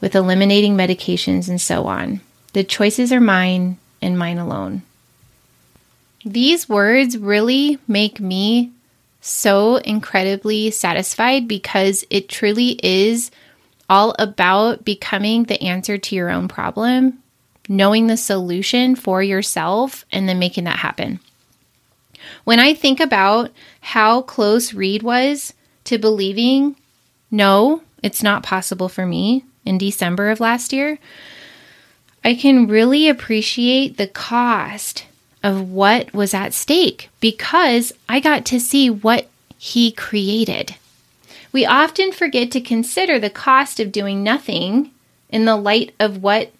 with 0.00 0.14
eliminating 0.14 0.76
medications 0.76 1.48
and 1.48 1.60
so 1.60 1.86
on. 1.86 2.20
The 2.52 2.64
choices 2.64 3.12
are 3.12 3.20
mine 3.20 3.78
and 4.00 4.18
mine 4.18 4.38
alone. 4.38 4.82
These 6.24 6.68
words 6.68 7.18
really 7.18 7.78
make 7.88 8.20
me 8.20 8.72
so 9.26 9.76
incredibly 9.76 10.70
satisfied 10.70 11.48
because 11.48 12.04
it 12.10 12.28
truly 12.28 12.78
is 12.82 13.30
all 13.88 14.14
about 14.18 14.84
becoming 14.84 15.44
the 15.44 15.62
answer 15.62 15.96
to 15.96 16.14
your 16.14 16.30
own 16.30 16.46
problem, 16.46 17.18
knowing 17.66 18.06
the 18.06 18.18
solution 18.18 18.94
for 18.94 19.22
yourself, 19.22 20.04
and 20.12 20.28
then 20.28 20.38
making 20.38 20.64
that 20.64 20.78
happen. 20.78 21.20
When 22.44 22.60
I 22.60 22.74
think 22.74 23.00
about 23.00 23.50
how 23.80 24.20
close 24.20 24.74
Reed 24.74 25.02
was 25.02 25.54
to 25.84 25.96
believing, 25.96 26.76
no, 27.30 27.80
it's 28.02 28.22
not 28.22 28.42
possible 28.42 28.90
for 28.90 29.06
me 29.06 29.46
in 29.64 29.78
December 29.78 30.28
of 30.28 30.40
last 30.40 30.70
year, 30.70 30.98
I 32.22 32.34
can 32.34 32.66
really 32.66 33.08
appreciate 33.08 33.96
the 33.96 34.06
cost 34.06 35.06
of 35.44 35.70
what 35.70 36.12
was 36.14 36.32
at 36.32 36.54
stake 36.54 37.10
because 37.20 37.92
I 38.08 38.18
got 38.18 38.46
to 38.46 38.58
see 38.58 38.88
what 38.88 39.28
he 39.58 39.92
created. 39.92 40.74
We 41.52 41.66
often 41.66 42.10
forget 42.10 42.50
to 42.52 42.60
consider 42.60 43.20
the 43.20 43.30
cost 43.30 43.78
of 43.78 43.92
doing 43.92 44.24
nothing 44.24 44.90
in 45.28 45.44
the 45.44 45.56
light 45.56 45.94
of 46.00 46.22
what 46.22 46.50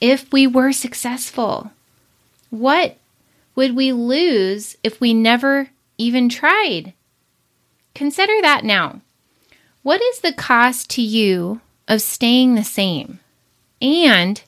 if 0.00 0.32
we 0.32 0.46
were 0.46 0.72
successful? 0.72 1.70
What 2.50 2.96
would 3.54 3.76
we 3.76 3.92
lose 3.92 4.76
if 4.82 5.00
we 5.00 5.12
never 5.14 5.68
even 5.98 6.28
tried? 6.28 6.94
Consider 7.94 8.32
that 8.40 8.64
now. 8.64 9.02
What 9.82 10.00
is 10.00 10.20
the 10.20 10.32
cost 10.32 10.88
to 10.90 11.02
you 11.02 11.60
of 11.86 12.00
staying 12.00 12.54
the 12.54 12.64
same? 12.64 13.20
And 13.80 14.42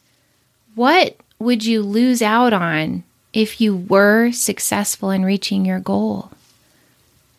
what 0.75 1.19
would 1.39 1.65
you 1.65 1.83
lose 1.83 2.23
out 2.23 2.53
on 2.53 3.05
if 3.35 3.61
you 3.61 3.77
were 3.77 4.31
successful 4.31 5.11
in 5.11 5.25
reaching 5.25 5.67
your 5.67 5.81
goal. 5.81 6.31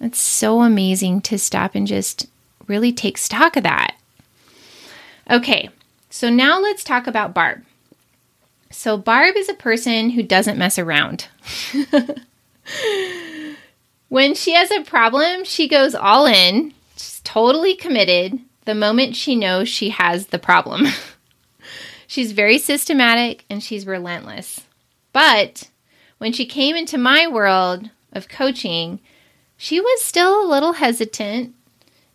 It's 0.02 0.20
so 0.20 0.62
amazing 0.62 1.22
to 1.22 1.40
stop 1.40 1.74
and 1.74 1.88
just 1.88 2.28
really 2.68 2.92
take 2.92 3.18
stock 3.18 3.56
of 3.56 3.64
that. 3.64 3.96
Okay, 5.32 5.70
so 6.10 6.30
now 6.30 6.60
let's 6.60 6.84
talk 6.84 7.08
about 7.08 7.34
Barb. 7.34 7.64
So, 8.70 8.98
Barb 8.98 9.38
is 9.38 9.48
a 9.48 9.54
person 9.54 10.10
who 10.10 10.22
doesn't 10.22 10.58
mess 10.58 10.78
around. 10.78 11.28
when 14.10 14.36
she 14.36 14.54
has 14.54 14.70
a 14.72 14.84
problem, 14.84 15.46
she 15.46 15.70
goes 15.70 15.96
all 15.96 16.26
in, 16.26 16.74
she's 16.98 17.22
totally 17.24 17.74
committed 17.74 18.38
the 18.66 18.76
moment 18.76 19.16
she 19.16 19.36
knows 19.36 19.70
she 19.70 19.92
has 19.92 20.28
the 20.28 20.40
problem. 20.40 20.88
she's 22.08 22.34
very 22.34 22.58
systematic 22.58 23.46
and 23.50 23.64
she's 23.64 23.88
relentless. 23.88 24.60
But 25.14 25.70
when 26.18 26.34
she 26.34 26.46
came 26.46 26.76
into 26.76 26.98
my 26.98 27.28
world 27.28 27.90
of 28.12 28.30
coaching, 28.30 29.00
she 29.58 29.80
was 29.80 30.02
still 30.02 30.44
a 30.44 30.50
little 30.50 30.74
hesitant. 30.74 31.54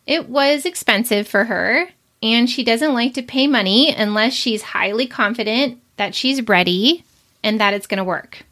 It 0.07 0.29
was 0.29 0.65
expensive 0.67 1.29
for 1.29 1.45
her, 1.45 1.89
and 2.23 2.49
she 2.49 2.65
doesn't 2.65 2.95
like 2.95 3.15
to 3.15 3.23
pay 3.23 3.47
money 3.47 3.95
unless 3.95 4.33
she's 4.33 4.63
highly 4.63 5.07
confident 5.07 5.81
that 5.97 6.15
she's 6.15 6.49
ready 6.49 7.05
and 7.43 7.61
that 7.61 7.75
it's 7.75 7.87
going 7.87 7.99
to 7.99 8.05
work. 8.05 8.45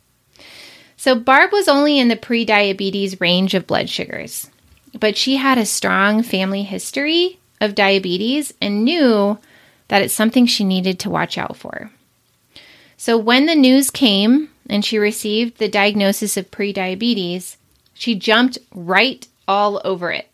So, 0.96 1.14
Barb 1.14 1.52
was 1.52 1.68
only 1.68 1.98
in 1.98 2.08
the 2.08 2.16
pre 2.16 2.44
diabetes 2.44 3.20
range 3.20 3.54
of 3.54 3.66
blood 3.66 3.88
sugars, 3.88 4.50
but 4.98 5.16
she 5.16 5.36
had 5.36 5.56
a 5.56 5.66
strong 5.66 6.22
family 6.22 6.62
history 6.62 7.38
of 7.60 7.74
diabetes 7.74 8.52
and 8.60 8.84
knew 8.84 9.38
that 9.88 10.02
it's 10.02 10.14
something 10.14 10.46
she 10.46 10.64
needed 10.64 10.98
to 11.00 11.10
watch 11.10 11.38
out 11.38 11.56
for. 11.56 11.90
So, 12.96 13.16
when 13.16 13.46
the 13.46 13.54
news 13.54 13.90
came 13.90 14.50
and 14.68 14.84
she 14.84 14.98
received 14.98 15.58
the 15.58 15.68
diagnosis 15.68 16.36
of 16.36 16.50
prediabetes, 16.50 17.56
she 17.94 18.14
jumped 18.14 18.58
right 18.74 19.26
all 19.46 19.80
over 19.84 20.10
it. 20.12 20.28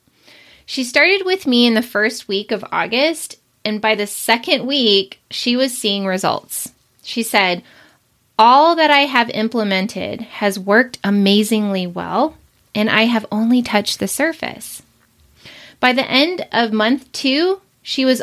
She 0.66 0.84
started 0.84 1.22
with 1.24 1.46
me 1.46 1.66
in 1.66 1.74
the 1.74 1.82
first 1.82 2.26
week 2.26 2.50
of 2.50 2.64
August, 2.72 3.38
and 3.64 3.80
by 3.80 3.94
the 3.94 4.06
second 4.06 4.66
week, 4.66 5.20
she 5.30 5.56
was 5.56 5.76
seeing 5.76 6.06
results. 6.06 6.72
She 7.02 7.22
said, 7.22 7.62
All 8.38 8.74
that 8.76 8.90
I 8.90 9.00
have 9.00 9.30
implemented 9.30 10.20
has 10.22 10.58
worked 10.58 10.98
amazingly 11.04 11.86
well, 11.86 12.36
and 12.74 12.90
I 12.90 13.02
have 13.02 13.26
only 13.30 13.62
touched 13.62 14.00
the 14.00 14.08
surface. 14.08 14.82
By 15.80 15.92
the 15.92 16.10
end 16.10 16.46
of 16.50 16.72
month 16.72 17.12
two, 17.12 17.60
she 17.82 18.04
was 18.04 18.22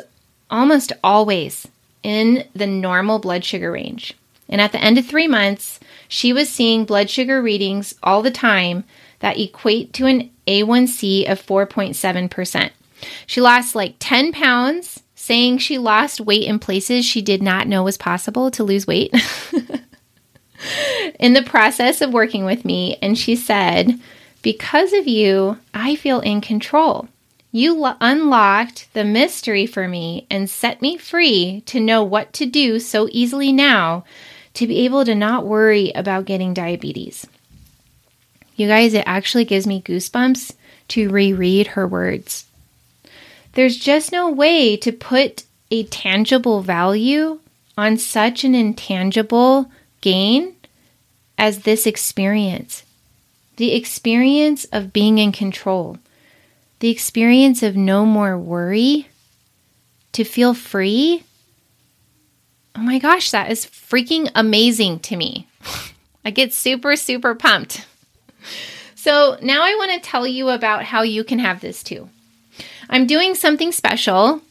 almost 0.50 0.92
always 1.04 1.68
in 2.04 2.46
the 2.56 2.68
normal 2.68 3.20
blood 3.20 3.46
sugar 3.46 3.72
range. 3.72 4.16
And 4.50 4.60
at 4.60 4.72
the 4.72 4.84
end 4.84 4.98
of 4.98 5.06
three 5.06 5.28
months, 5.28 5.80
she 6.12 6.34
was 6.34 6.50
seeing 6.50 6.84
blood 6.84 7.10
sugar 7.10 7.42
readings 7.42 7.96
all 8.04 8.22
the 8.22 8.30
time 8.30 8.84
that 9.20 9.40
equate 9.40 9.94
to 9.94 10.06
an 10.08 10.30
A1C 10.46 11.32
of 11.32 11.42
4.7%. 11.42 12.70
She 13.26 13.40
lost 13.40 13.76
like 13.76 13.96
10 14.00 14.34
pounds, 14.34 15.04
saying 15.16 15.60
she 15.60 15.78
lost 15.78 16.20
weight 16.20 16.44
in 16.44 16.60
places 16.60 17.06
she 17.06 17.22
did 17.22 17.42
not 17.42 17.66
know 17.66 17.84
was 17.84 17.98
possible 17.98 18.52
to 18.52 18.62
lose 18.62 18.86
weight 18.86 19.14
in 21.18 21.32
the 21.32 21.44
process 21.44 22.02
of 22.02 22.12
working 22.12 22.44
with 22.44 22.66
me. 22.66 22.98
And 23.02 23.18
she 23.18 23.38
said, 23.38 23.98
Because 24.42 24.92
of 24.92 25.08
you, 25.08 25.60
I 25.74 25.96
feel 25.96 26.20
in 26.20 26.42
control. 26.42 27.08
You 27.54 27.74
lo- 27.74 27.96
unlocked 28.02 28.94
the 28.94 29.06
mystery 29.06 29.66
for 29.66 29.88
me 29.88 30.28
and 30.30 30.50
set 30.50 30.82
me 30.82 30.98
free 30.98 31.64
to 31.68 31.80
know 31.80 32.04
what 32.04 32.34
to 32.34 32.46
do 32.46 32.82
so 32.82 33.08
easily 33.12 33.54
now 33.54 34.04
to 34.56 34.68
be 34.68 34.80
able 34.86 35.06
to 35.06 35.16
not 35.16 35.46
worry 35.46 35.92
about 35.94 36.26
getting 36.26 36.54
diabetes. 36.54 37.26
You 38.56 38.68
guys, 38.68 38.94
it 38.94 39.04
actually 39.08 39.46
gives 39.46 39.66
me 39.66 39.82
goosebumps 39.82 40.54
to 40.90 41.10
reread 41.10 41.68
her 41.68 41.88
words. 41.88 42.46
There's 43.54 43.78
just 43.78 44.12
no 44.12 44.30
way 44.30 44.78
to 44.78 44.92
put 44.92 45.44
a 45.70 45.84
tangible 45.84 46.62
value 46.62 47.40
on 47.78 47.98
such 47.98 48.44
an 48.44 48.54
intangible 48.54 49.72
gain 50.02 50.56
as 51.38 51.60
this 51.60 51.86
experience 51.86 52.84
the 53.58 53.74
experience 53.76 54.66
of 54.66 54.92
being 54.92 55.20
in 55.20 55.32
control, 55.32 56.00
the 56.80 56.90
experience 56.90 57.62
of 57.62 57.76
no 57.76 58.08
more 58.08 58.36
worry, 58.36 59.08
to 60.14 60.24
feel 60.24 60.56
free. 60.56 61.24
Oh 62.76 62.82
my 62.82 63.00
gosh, 63.00 63.32
that 63.32 63.52
is 63.52 63.66
freaking 63.66 64.32
amazing 64.36 65.00
to 65.00 65.16
me. 65.16 65.48
I 66.26 66.32
get 66.32 66.54
super, 66.54 66.96
super 66.96 67.36
pumped. 67.36 67.86
So, 68.96 69.38
now 69.42 69.64
I 69.64 69.76
want 69.76 69.92
to 69.92 70.10
tell 70.10 70.28
you 70.28 70.50
about 70.50 70.84
how 70.84 71.02
you 71.02 71.24
can 71.24 71.40
have 71.40 71.60
this 71.60 71.82
too. 71.82 72.10
I'm 72.90 73.08
doing 73.08 73.36
something 73.36 73.72
special. 73.72 74.42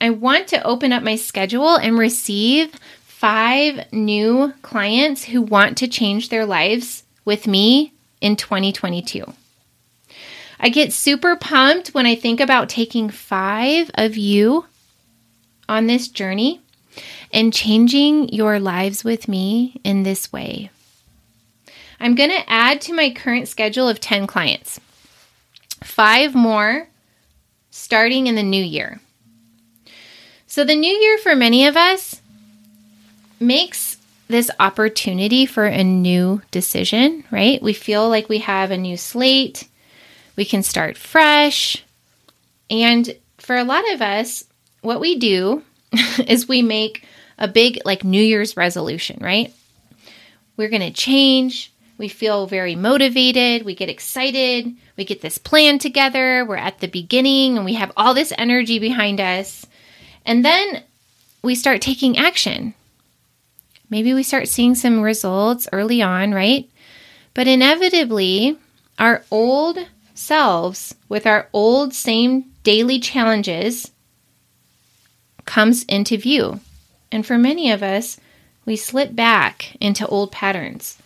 I 0.00 0.10
want 0.10 0.48
to 0.48 0.62
open 0.64 0.92
up 0.92 1.02
my 1.02 1.16
schedule 1.16 1.76
and 1.76 1.98
receive 1.98 2.72
five 3.02 3.92
new 3.92 4.54
clients 4.62 5.24
who 5.24 5.42
want 5.42 5.76
to 5.78 5.88
change 5.88 6.28
their 6.28 6.46
lives 6.46 7.02
with 7.24 7.46
me 7.46 7.92
in 8.20 8.36
2022. 8.36 9.24
I 10.58 10.68
get 10.68 10.92
super 10.92 11.36
pumped 11.36 11.88
when 11.88 12.06
I 12.06 12.14
think 12.14 12.40
about 12.40 12.68
taking 12.68 13.10
five 13.10 13.90
of 13.94 14.16
you 14.16 14.66
on 15.68 15.86
this 15.86 16.08
journey 16.08 16.60
and 17.32 17.52
changing 17.52 18.28
your 18.30 18.58
lives 18.58 19.04
with 19.04 19.28
me 19.28 19.80
in 19.84 20.02
this 20.02 20.32
way. 20.32 20.70
I'm 22.00 22.14
going 22.14 22.30
to 22.30 22.50
add 22.50 22.80
to 22.82 22.94
my 22.94 23.10
current 23.10 23.46
schedule 23.46 23.88
of 23.88 24.00
10 24.00 24.26
clients, 24.26 24.80
five 25.84 26.34
more 26.34 26.88
starting 27.70 28.26
in 28.26 28.34
the 28.34 28.42
new 28.42 28.62
year. 28.62 29.00
So, 30.46 30.64
the 30.64 30.74
new 30.74 30.92
year 30.92 31.18
for 31.18 31.36
many 31.36 31.66
of 31.66 31.76
us 31.76 32.20
makes 33.38 33.98
this 34.28 34.50
opportunity 34.58 35.46
for 35.46 35.66
a 35.66 35.84
new 35.84 36.40
decision, 36.50 37.24
right? 37.30 37.62
We 37.62 37.72
feel 37.72 38.08
like 38.08 38.28
we 38.28 38.38
have 38.38 38.70
a 38.70 38.76
new 38.76 38.96
slate, 38.96 39.68
we 40.36 40.44
can 40.44 40.62
start 40.62 40.96
fresh. 40.96 41.84
And 42.70 43.14
for 43.38 43.56
a 43.56 43.64
lot 43.64 43.84
of 43.92 44.00
us, 44.00 44.44
what 44.80 45.00
we 45.00 45.18
do 45.18 45.62
is 46.26 46.48
we 46.48 46.62
make 46.62 47.04
a 47.40 47.48
big, 47.48 47.80
like, 47.84 48.04
New 48.04 48.22
Year's 48.22 48.56
resolution, 48.56 49.18
right? 49.20 49.52
We're 50.56 50.68
going 50.68 50.82
to 50.82 50.92
change. 50.92 51.72
We 51.96 52.08
feel 52.08 52.46
very 52.46 52.76
motivated. 52.76 53.64
We 53.64 53.74
get 53.74 53.88
excited. 53.88 54.74
We 54.96 55.04
get 55.04 55.22
this 55.22 55.38
plan 55.38 55.78
together. 55.78 56.44
We're 56.44 56.56
at 56.56 56.80
the 56.80 56.86
beginning 56.86 57.56
and 57.56 57.64
we 57.64 57.74
have 57.74 57.92
all 57.96 58.14
this 58.14 58.32
energy 58.38 58.78
behind 58.78 59.20
us. 59.20 59.66
And 60.24 60.44
then 60.44 60.82
we 61.42 61.54
start 61.54 61.80
taking 61.80 62.18
action. 62.18 62.74
Maybe 63.88 64.14
we 64.14 64.22
start 64.22 64.48
seeing 64.48 64.74
some 64.74 65.00
results 65.00 65.68
early 65.72 66.00
on, 66.00 66.32
right? 66.32 66.68
But 67.34 67.48
inevitably, 67.48 68.56
our 68.98 69.24
old 69.30 69.78
selves 70.14 70.94
with 71.08 71.26
our 71.26 71.48
old 71.52 71.94
same 71.94 72.44
daily 72.62 72.98
challenges 72.98 73.90
comes 75.44 75.84
into 75.84 76.16
view. 76.16 76.60
And 77.12 77.26
for 77.26 77.38
many 77.38 77.70
of 77.70 77.82
us, 77.82 78.18
we 78.64 78.76
slip 78.76 79.14
back 79.14 79.76
into 79.80 80.06
old 80.06 80.32
patterns. 80.32 80.98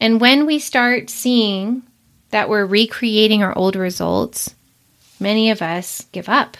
And 0.00 0.20
when 0.20 0.46
we 0.46 0.58
start 0.58 1.10
seeing 1.10 1.82
that 2.30 2.48
we're 2.48 2.64
recreating 2.64 3.42
our 3.42 3.56
old 3.56 3.76
results, 3.76 4.54
many 5.20 5.50
of 5.50 5.62
us 5.62 6.06
give 6.12 6.28
up. 6.28 6.56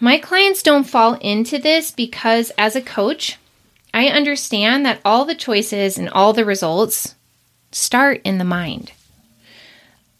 My 0.00 0.18
clients 0.18 0.62
don't 0.62 0.84
fall 0.84 1.14
into 1.14 1.58
this 1.58 1.90
because, 1.90 2.50
as 2.58 2.76
a 2.76 2.82
coach, 2.82 3.38
I 3.94 4.08
understand 4.08 4.84
that 4.84 5.00
all 5.04 5.24
the 5.24 5.36
choices 5.36 5.96
and 5.96 6.10
all 6.10 6.32
the 6.32 6.44
results 6.44 7.14
start 7.70 8.20
in 8.24 8.38
the 8.38 8.44
mind. 8.44 8.92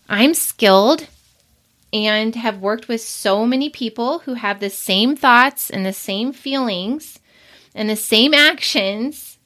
I'm 0.08 0.32
skilled 0.32 1.08
and 1.94 2.34
have 2.34 2.58
worked 2.58 2.88
with 2.88 3.00
so 3.00 3.46
many 3.46 3.70
people 3.70 4.18
who 4.20 4.34
have 4.34 4.58
the 4.58 4.68
same 4.68 5.14
thoughts 5.14 5.70
and 5.70 5.86
the 5.86 5.92
same 5.92 6.32
feelings 6.32 7.20
and 7.72 7.88
the 7.88 7.96
same 7.96 8.34
actions 8.34 9.38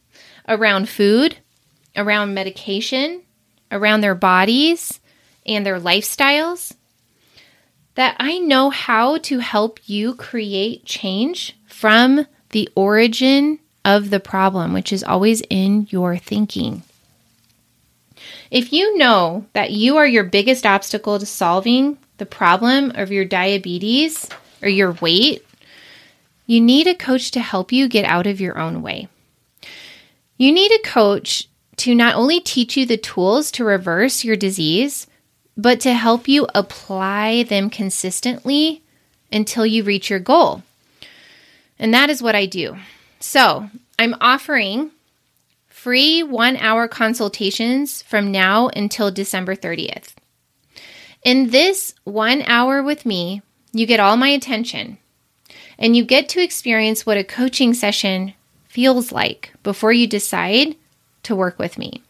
around 0.49 0.89
food, 0.89 1.37
around 1.95 2.33
medication, 2.33 3.23
around 3.71 4.01
their 4.01 4.15
bodies 4.15 4.99
and 5.45 5.65
their 5.65 5.79
lifestyles 5.79 6.75
that 7.97 8.17
I 8.19 8.39
know 8.39 8.71
how 8.71 9.19
to 9.19 9.41
help 9.41 9.81
you 9.87 10.15
create 10.15 10.85
change 10.85 11.55
from 11.67 12.27
the 12.51 12.69
origin 12.75 13.59
of 13.85 14.09
the 14.09 14.21
problem, 14.21 14.73
which 14.73 14.93
is 14.93 15.05
always 15.05 15.43
in 15.51 15.87
your 15.91 16.17
thinking. 16.17 16.83
If 18.51 18.73
you 18.73 18.97
know 18.97 19.47
that 19.53 19.73
you 19.73 19.97
are 19.97 20.07
your 20.07 20.25
biggest 20.25 20.65
obstacle 20.65 21.19
to 21.19 21.27
solving 21.27 21.99
the 22.19 22.27
problem 22.27 22.93
of 22.95 23.11
your 23.11 23.25
diabetes 23.25 24.29
or 24.63 24.69
your 24.69 24.93
weight, 24.93 25.45
you 26.47 26.61
need 26.61 26.87
a 26.87 26.95
coach 26.95 27.31
to 27.33 27.41
help 27.41 27.73
you 27.73 27.89
get 27.89 28.05
out 28.05 28.27
of 28.27 28.41
your 28.41 28.59
own 28.59 28.83
way. 28.83 29.09
You 30.37 30.53
need 30.53 30.73
a 30.73 30.83
coach 30.83 31.49
to 31.77 31.95
not 31.95 32.15
only 32.15 32.41
teach 32.41 32.77
you 32.77 32.87
the 32.87 32.97
tools 32.97 33.51
to 33.53 33.65
reverse 33.65 34.25
your 34.25 34.37
disease, 34.37 35.07
but 35.57 35.81
to 35.81 35.95
help 35.95 36.29
you 36.29 36.47
apply 36.55 37.43
them 37.45 37.71
consistently 37.71 38.83
until 39.33 39.67
you 39.67 39.83
reach 39.83 40.11
your 40.11 40.21
goal. 40.21 40.63
And 41.79 41.93
that 41.93 42.11
is 42.11 42.23
what 42.23 42.35
I 42.35 42.47
do. 42.47 42.77
So 43.21 43.69
I'm 43.99 44.15
offering 44.21 44.93
free 45.69 46.23
one 46.23 46.57
hour 46.57 46.89
consultations 46.89 48.03
from 48.03 48.33
now 48.33 48.69
until 48.69 49.11
December 49.11 49.55
30th. 49.55 50.15
In 51.23 51.51
this 51.51 51.95
one 52.05 52.43
hour 52.43 52.83
with 52.83 53.05
me, 53.05 53.43
you 53.73 53.87
get 53.87 54.01
all 54.01 54.17
my 54.17 54.29
attention 54.29 54.99
and 55.79 55.97
you 55.97 56.05
get 56.05 56.29
to 56.31 56.43
experience 56.43 57.07
what 57.07 57.17
a 57.17 57.25
coaching 57.25 57.75
session 57.75 58.35
feels 58.69 59.13
like 59.13 59.53
before 59.63 59.93
you 59.93 60.07
decide 60.07 60.77
to 61.23 61.37
work 61.37 61.59
with 61.59 61.79
me. 61.79 62.03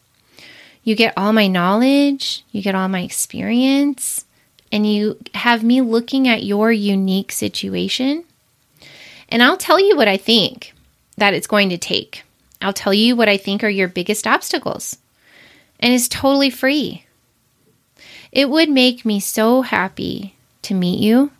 You 0.82 0.94
get 0.94 1.14
all 1.16 1.32
my 1.32 1.46
knowledge, 1.46 2.44
you 2.50 2.62
get 2.62 2.74
all 2.74 2.88
my 2.88 3.02
experience, 3.02 4.24
and 4.72 4.90
you 4.90 5.18
have 5.34 5.62
me 5.62 5.80
looking 5.80 6.28
at 6.28 6.44
your 6.44 6.72
unique 6.72 7.32
situation. 7.32 8.24
And 9.28 9.42
I'll 9.42 9.56
tell 9.56 9.78
you 9.78 9.96
what 9.96 10.08
I 10.08 10.16
think 10.16 10.74
that 11.16 11.34
it's 11.34 11.46
going 11.46 11.70
to 11.70 11.78
take. 11.78 12.24
I'll 12.62 12.72
tell 12.72 12.94
you 12.94 13.16
what 13.16 13.28
I 13.28 13.36
think 13.36 13.62
are 13.62 13.68
your 13.68 13.88
biggest 13.88 14.26
obstacles. 14.26 14.96
And 15.80 15.92
it's 15.92 16.08
totally 16.08 16.50
free. 16.50 17.04
It 18.32 18.50
would 18.50 18.68
make 18.68 19.04
me 19.04 19.20
so 19.20 19.62
happy 19.62 20.34
to 20.62 20.74
meet 20.74 21.00
you, 21.00 21.30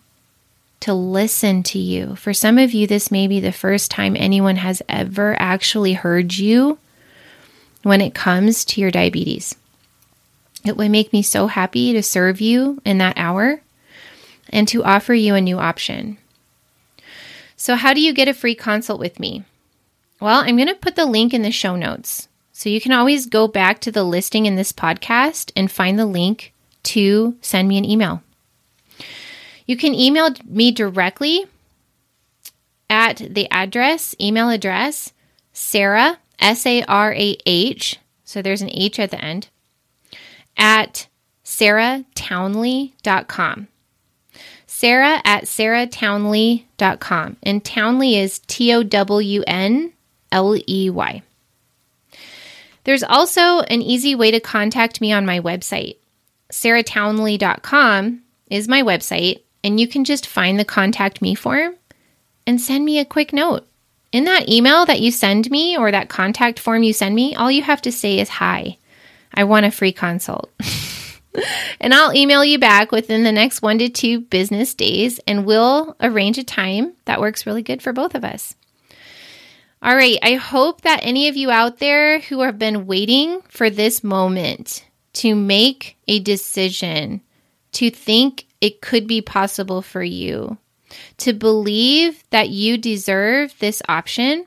to 0.81 0.95
listen 0.95 1.63
to 1.65 1.79
you. 1.79 2.17
For 2.17 2.33
some 2.33 2.59
of 2.59 2.73
you, 2.73 2.87
this 2.87 3.11
may 3.11 3.27
be 3.27 3.41
the 3.41 3.53
first 3.53 3.91
time 3.91 4.17
anyone 4.17 4.57
has 4.57 4.83
ever 4.89 5.37
actually 5.41 5.93
heard 5.95 6.37
you 6.37 6.79
when 7.83 8.01
it 8.01 8.15
comes 8.15 8.65
to 8.67 8.81
your 8.81 8.91
diabetes. 8.91 9.55
It 10.65 10.77
would 10.77 10.91
make 10.91 11.13
me 11.13 11.23
so 11.23 11.47
happy 11.47 11.93
to 11.93 12.03
serve 12.03 12.41
you 12.41 12.81
in 12.85 12.99
that 12.99 13.19
hour 13.19 13.61
and 14.51 14.67
to 14.69 14.85
offer 14.85 15.15
you 15.15 15.35
a 15.35 15.41
new 15.41 15.59
option. 15.59 16.19
So, 17.57 17.75
how 17.75 17.93
do 17.93 18.01
you 18.01 18.13
get 18.13 18.29
a 18.29 18.35
free 18.35 18.55
consult 18.55 19.01
with 19.01 19.21
me? 19.21 19.45
Well, 20.21 20.41
I'm 20.41 20.57
going 20.57 20.69
to 20.69 20.75
put 20.75 20.97
the 20.97 21.07
link 21.07 21.35
in 21.35 21.43
the 21.43 21.51
show 21.51 21.77
notes. 21.77 22.29
So, 22.53 22.69
you 22.69 22.81
can 22.81 22.93
always 22.93 23.27
go 23.27 23.47
back 23.47 23.81
to 23.81 23.93
the 23.93 24.05
listing 24.05 24.47
in 24.47 24.57
this 24.57 24.73
podcast 24.73 25.53
and 25.55 25.71
find 25.71 25.99
the 25.99 26.07
link 26.07 26.53
to 26.85 27.37
send 27.41 27.69
me 27.69 27.79
an 27.79 27.85
email. 27.85 28.23
You 29.67 29.77
can 29.77 29.95
email 29.95 30.31
me 30.47 30.71
directly 30.71 31.47
at 32.89 33.17
the 33.19 33.51
address, 33.51 34.15
email 34.21 34.49
address, 34.49 35.13
Sarah 35.53 36.19
S 36.39 36.65
A 36.67 36.83
R 36.85 37.13
A 37.13 37.37
H, 37.45 37.99
so 38.25 38.41
there's 38.41 38.63
an 38.63 38.71
H 38.73 38.99
at 38.99 39.11
the 39.11 39.23
end, 39.23 39.49
at 40.57 41.07
sarahtownley.com. 41.45 43.69
Sarah 44.67 45.21
at 45.25 45.45
sarahtownley.com. 45.45 47.37
And 47.43 47.63
Townley 47.65 48.17
is 48.17 48.39
T 48.41 48.73
O 48.73 48.85
W 48.85 49.43
N 49.47 49.93
L 50.31 50.57
E 50.69 50.91
Y. 50.91 51.23
There's 52.85 53.03
also 53.03 53.61
an 53.61 53.81
easy 53.83 54.15
way 54.15 54.31
to 54.31 54.41
contact 54.41 55.01
me 55.01 55.13
on 55.13 55.27
my 55.27 55.41
website. 55.41 55.97
sarahtownley.com 56.53 58.23
is 58.51 58.69
my 58.69 58.83
website, 58.83 59.43
and 59.63 59.79
you 59.79 59.87
can 59.87 60.05
just 60.05 60.27
find 60.27 60.59
the 60.59 60.65
contact 60.65 61.21
me 61.21 61.35
form 61.35 61.75
and 62.47 62.61
send 62.61 62.85
me 62.85 62.99
a 62.99 63.05
quick 63.05 63.33
note. 63.33 63.67
In 64.11 64.25
that 64.25 64.49
email 64.49 64.87
that 64.87 65.01
you 65.01 65.11
send 65.11 65.51
me 65.51 65.77
or 65.77 65.91
that 65.91 66.09
contact 66.09 66.59
form 66.59 66.83
you 66.83 66.95
send 66.95 67.15
me, 67.15 67.35
all 67.35 67.51
you 67.51 67.63
have 67.63 67.83
to 67.83 67.93
say 67.93 68.19
is 68.19 68.29
hi. 68.29 68.79
I 69.35 69.45
want 69.45 69.67
a 69.67 69.71
free 69.71 69.93
consult. 69.93 70.51
and 71.81 71.93
I'll 71.93 72.15
email 72.15 72.43
you 72.43 72.59
back 72.59 72.91
within 72.91 73.23
the 73.23 73.33
next 73.33 73.61
one 73.61 73.79
to 73.79 73.91
two 73.91 74.23
business 74.23 74.75
days, 74.75 75.21
and 75.27 75.45
we'll 75.45 75.95
arrange 76.01 76.39
a 76.39 76.45
time 76.45 76.95
that 77.05 77.21
works 77.21 77.47
really 77.47 77.63
good 77.63 77.83
for 77.83 77.93
both 77.93 78.15
of 78.15 78.25
us. 78.25 78.55
All 79.83 79.95
right, 79.95 80.19
I 80.23 80.35
hope 80.35 80.81
that 80.81 81.01
any 81.03 81.29
of 81.29 81.37
you 81.37 81.51
out 81.51 81.79
there 81.79 82.19
who 82.21 82.41
have 82.41 82.59
been 82.59 82.87
waiting 82.87 83.43
for 83.49 83.69
this 83.69 84.03
moment 84.03 84.85
to 85.19 85.35
make 85.35 85.97
a 86.07 86.21
decision, 86.21 87.21
to 87.73 87.91
think 87.91 88.47
it 88.61 88.81
could 88.81 89.09
be 89.09 89.21
possible 89.21 89.83
for 89.83 90.03
you, 90.03 90.59
to 91.17 91.33
believe 91.33 92.23
that 92.31 92.51
you 92.51 92.79
deserve 92.79 93.53
this 93.59 93.83
option. 93.89 94.47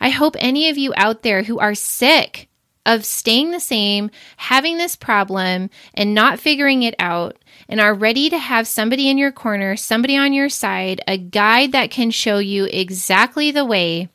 I 0.00 0.10
hope 0.10 0.36
any 0.38 0.68
of 0.68 0.76
you 0.76 0.92
out 0.98 1.22
there 1.22 1.44
who 1.44 1.58
are 1.58 1.74
sick 1.74 2.50
of 2.84 3.06
staying 3.06 3.52
the 3.52 3.60
same, 3.60 4.10
having 4.36 4.76
this 4.76 4.96
problem, 4.96 5.70
and 5.94 6.14
not 6.14 6.38
figuring 6.38 6.82
it 6.82 6.94
out, 6.98 7.38
and 7.66 7.80
are 7.80 7.94
ready 7.94 8.28
to 8.28 8.36
have 8.36 8.66
somebody 8.66 9.08
in 9.08 9.16
your 9.16 9.32
corner, 9.32 9.76
somebody 9.76 10.16
on 10.16 10.34
your 10.34 10.50
side, 10.50 11.00
a 11.08 11.16
guide 11.16 11.72
that 11.72 11.90
can 11.90 12.10
show 12.10 12.36
you 12.36 12.64
exactly 12.66 13.50
the 13.50 13.64
way. 13.64 14.10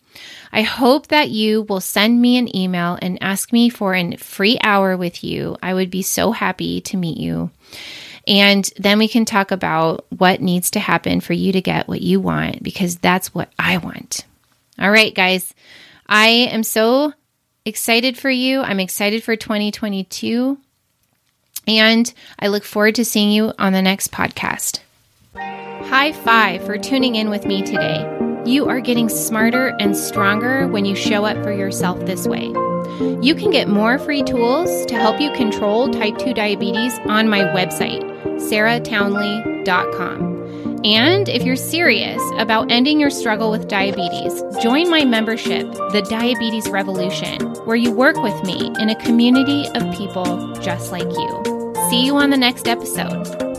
I 0.52 0.62
hope 0.62 1.08
that 1.08 1.30
you 1.30 1.64
will 1.64 1.82
send 1.82 2.22
me 2.22 2.38
an 2.38 2.56
email 2.56 2.98
and 3.02 3.22
ask 3.22 3.52
me 3.52 3.70
for 3.70 3.94
a 3.94 4.16
free 4.16 4.58
hour 4.64 4.96
with 4.98 5.24
you. 5.24 5.58
I 5.62 5.74
would 5.74 5.90
be 5.90 6.02
so 6.02 6.32
happy 6.32 6.82
to 6.82 6.98
meet 6.98 7.18
you. 7.18 7.52
And 8.28 8.70
then 8.78 8.98
we 8.98 9.08
can 9.08 9.26
talk 9.26 9.52
about 9.52 10.06
what 10.10 10.42
needs 10.42 10.72
to 10.72 10.80
happen 10.80 11.22
for 11.22 11.34
you 11.34 11.54
to 11.54 11.62
get 11.62 11.88
what 11.88 12.02
you 12.02 12.20
want 12.20 12.62
because 12.62 12.98
that's 12.98 13.34
what 13.34 13.50
I 13.58 13.78
want. 13.78 14.26
All 14.80 14.92
right, 14.92 15.14
guys. 15.14 15.54
I 16.08 16.28
am 16.28 16.64
so 16.64 17.14
excited 17.66 18.18
for 18.18 18.30
you. 18.30 18.62
I'm 18.62 18.80
excited 18.80 19.24
for 19.24 19.36
2022. 19.36 20.58
And 21.68 22.14
I 22.40 22.48
look 22.48 22.64
forward 22.64 22.96
to 22.96 23.06
seeing 23.06 23.32
you 23.32 23.54
on 23.60 23.74
the 23.74 23.82
next 23.82 24.12
podcast. 24.12 24.80
High 25.36 26.12
five 26.12 26.66
for 26.66 26.78
tuning 26.78 27.16
in 27.16 27.30
with 27.30 27.46
me 27.46 27.62
today. 27.62 28.27
You 28.48 28.68
are 28.70 28.80
getting 28.80 29.10
smarter 29.10 29.76
and 29.78 29.94
stronger 29.94 30.70
when 30.70 30.86
you 30.86 30.96
show 30.96 31.26
up 31.26 31.36
for 31.44 31.52
yourself 31.52 32.00
this 32.06 32.26
way. 32.26 32.46
You 33.22 33.36
can 33.36 33.52
get 33.52 33.68
more 33.68 34.00
free 34.00 34.24
tools 34.24 34.86
to 34.86 34.96
help 34.96 35.20
you 35.20 35.34
control 35.34 35.90
type 35.90 36.18
2 36.18 36.34
diabetes 36.34 36.98
on 37.00 37.28
my 37.28 37.42
website, 37.42 38.04
sarahtownley.com. 38.40 40.82
And 40.86 41.28
if 41.28 41.44
you're 41.44 41.58
serious 41.58 42.22
about 42.38 42.72
ending 42.72 43.02
your 43.02 43.10
struggle 43.10 43.52
with 43.52 43.68
diabetes, 43.68 44.42
join 44.62 44.90
my 44.90 45.04
membership, 45.04 45.70
The 45.92 46.08
Diabetes 46.10 46.70
Revolution, 46.70 47.42
where 47.66 47.76
you 47.76 47.92
work 47.92 48.16
with 48.16 48.42
me 48.44 48.72
in 48.80 48.90
a 48.90 48.96
community 49.04 49.68
of 49.76 49.94
people 49.94 50.54
just 50.62 50.94
like 50.94 51.04
you. 51.04 51.74
See 51.90 52.06
you 52.06 52.16
on 52.16 52.30
the 52.30 52.38
next 52.38 52.70
episode. 52.70 53.57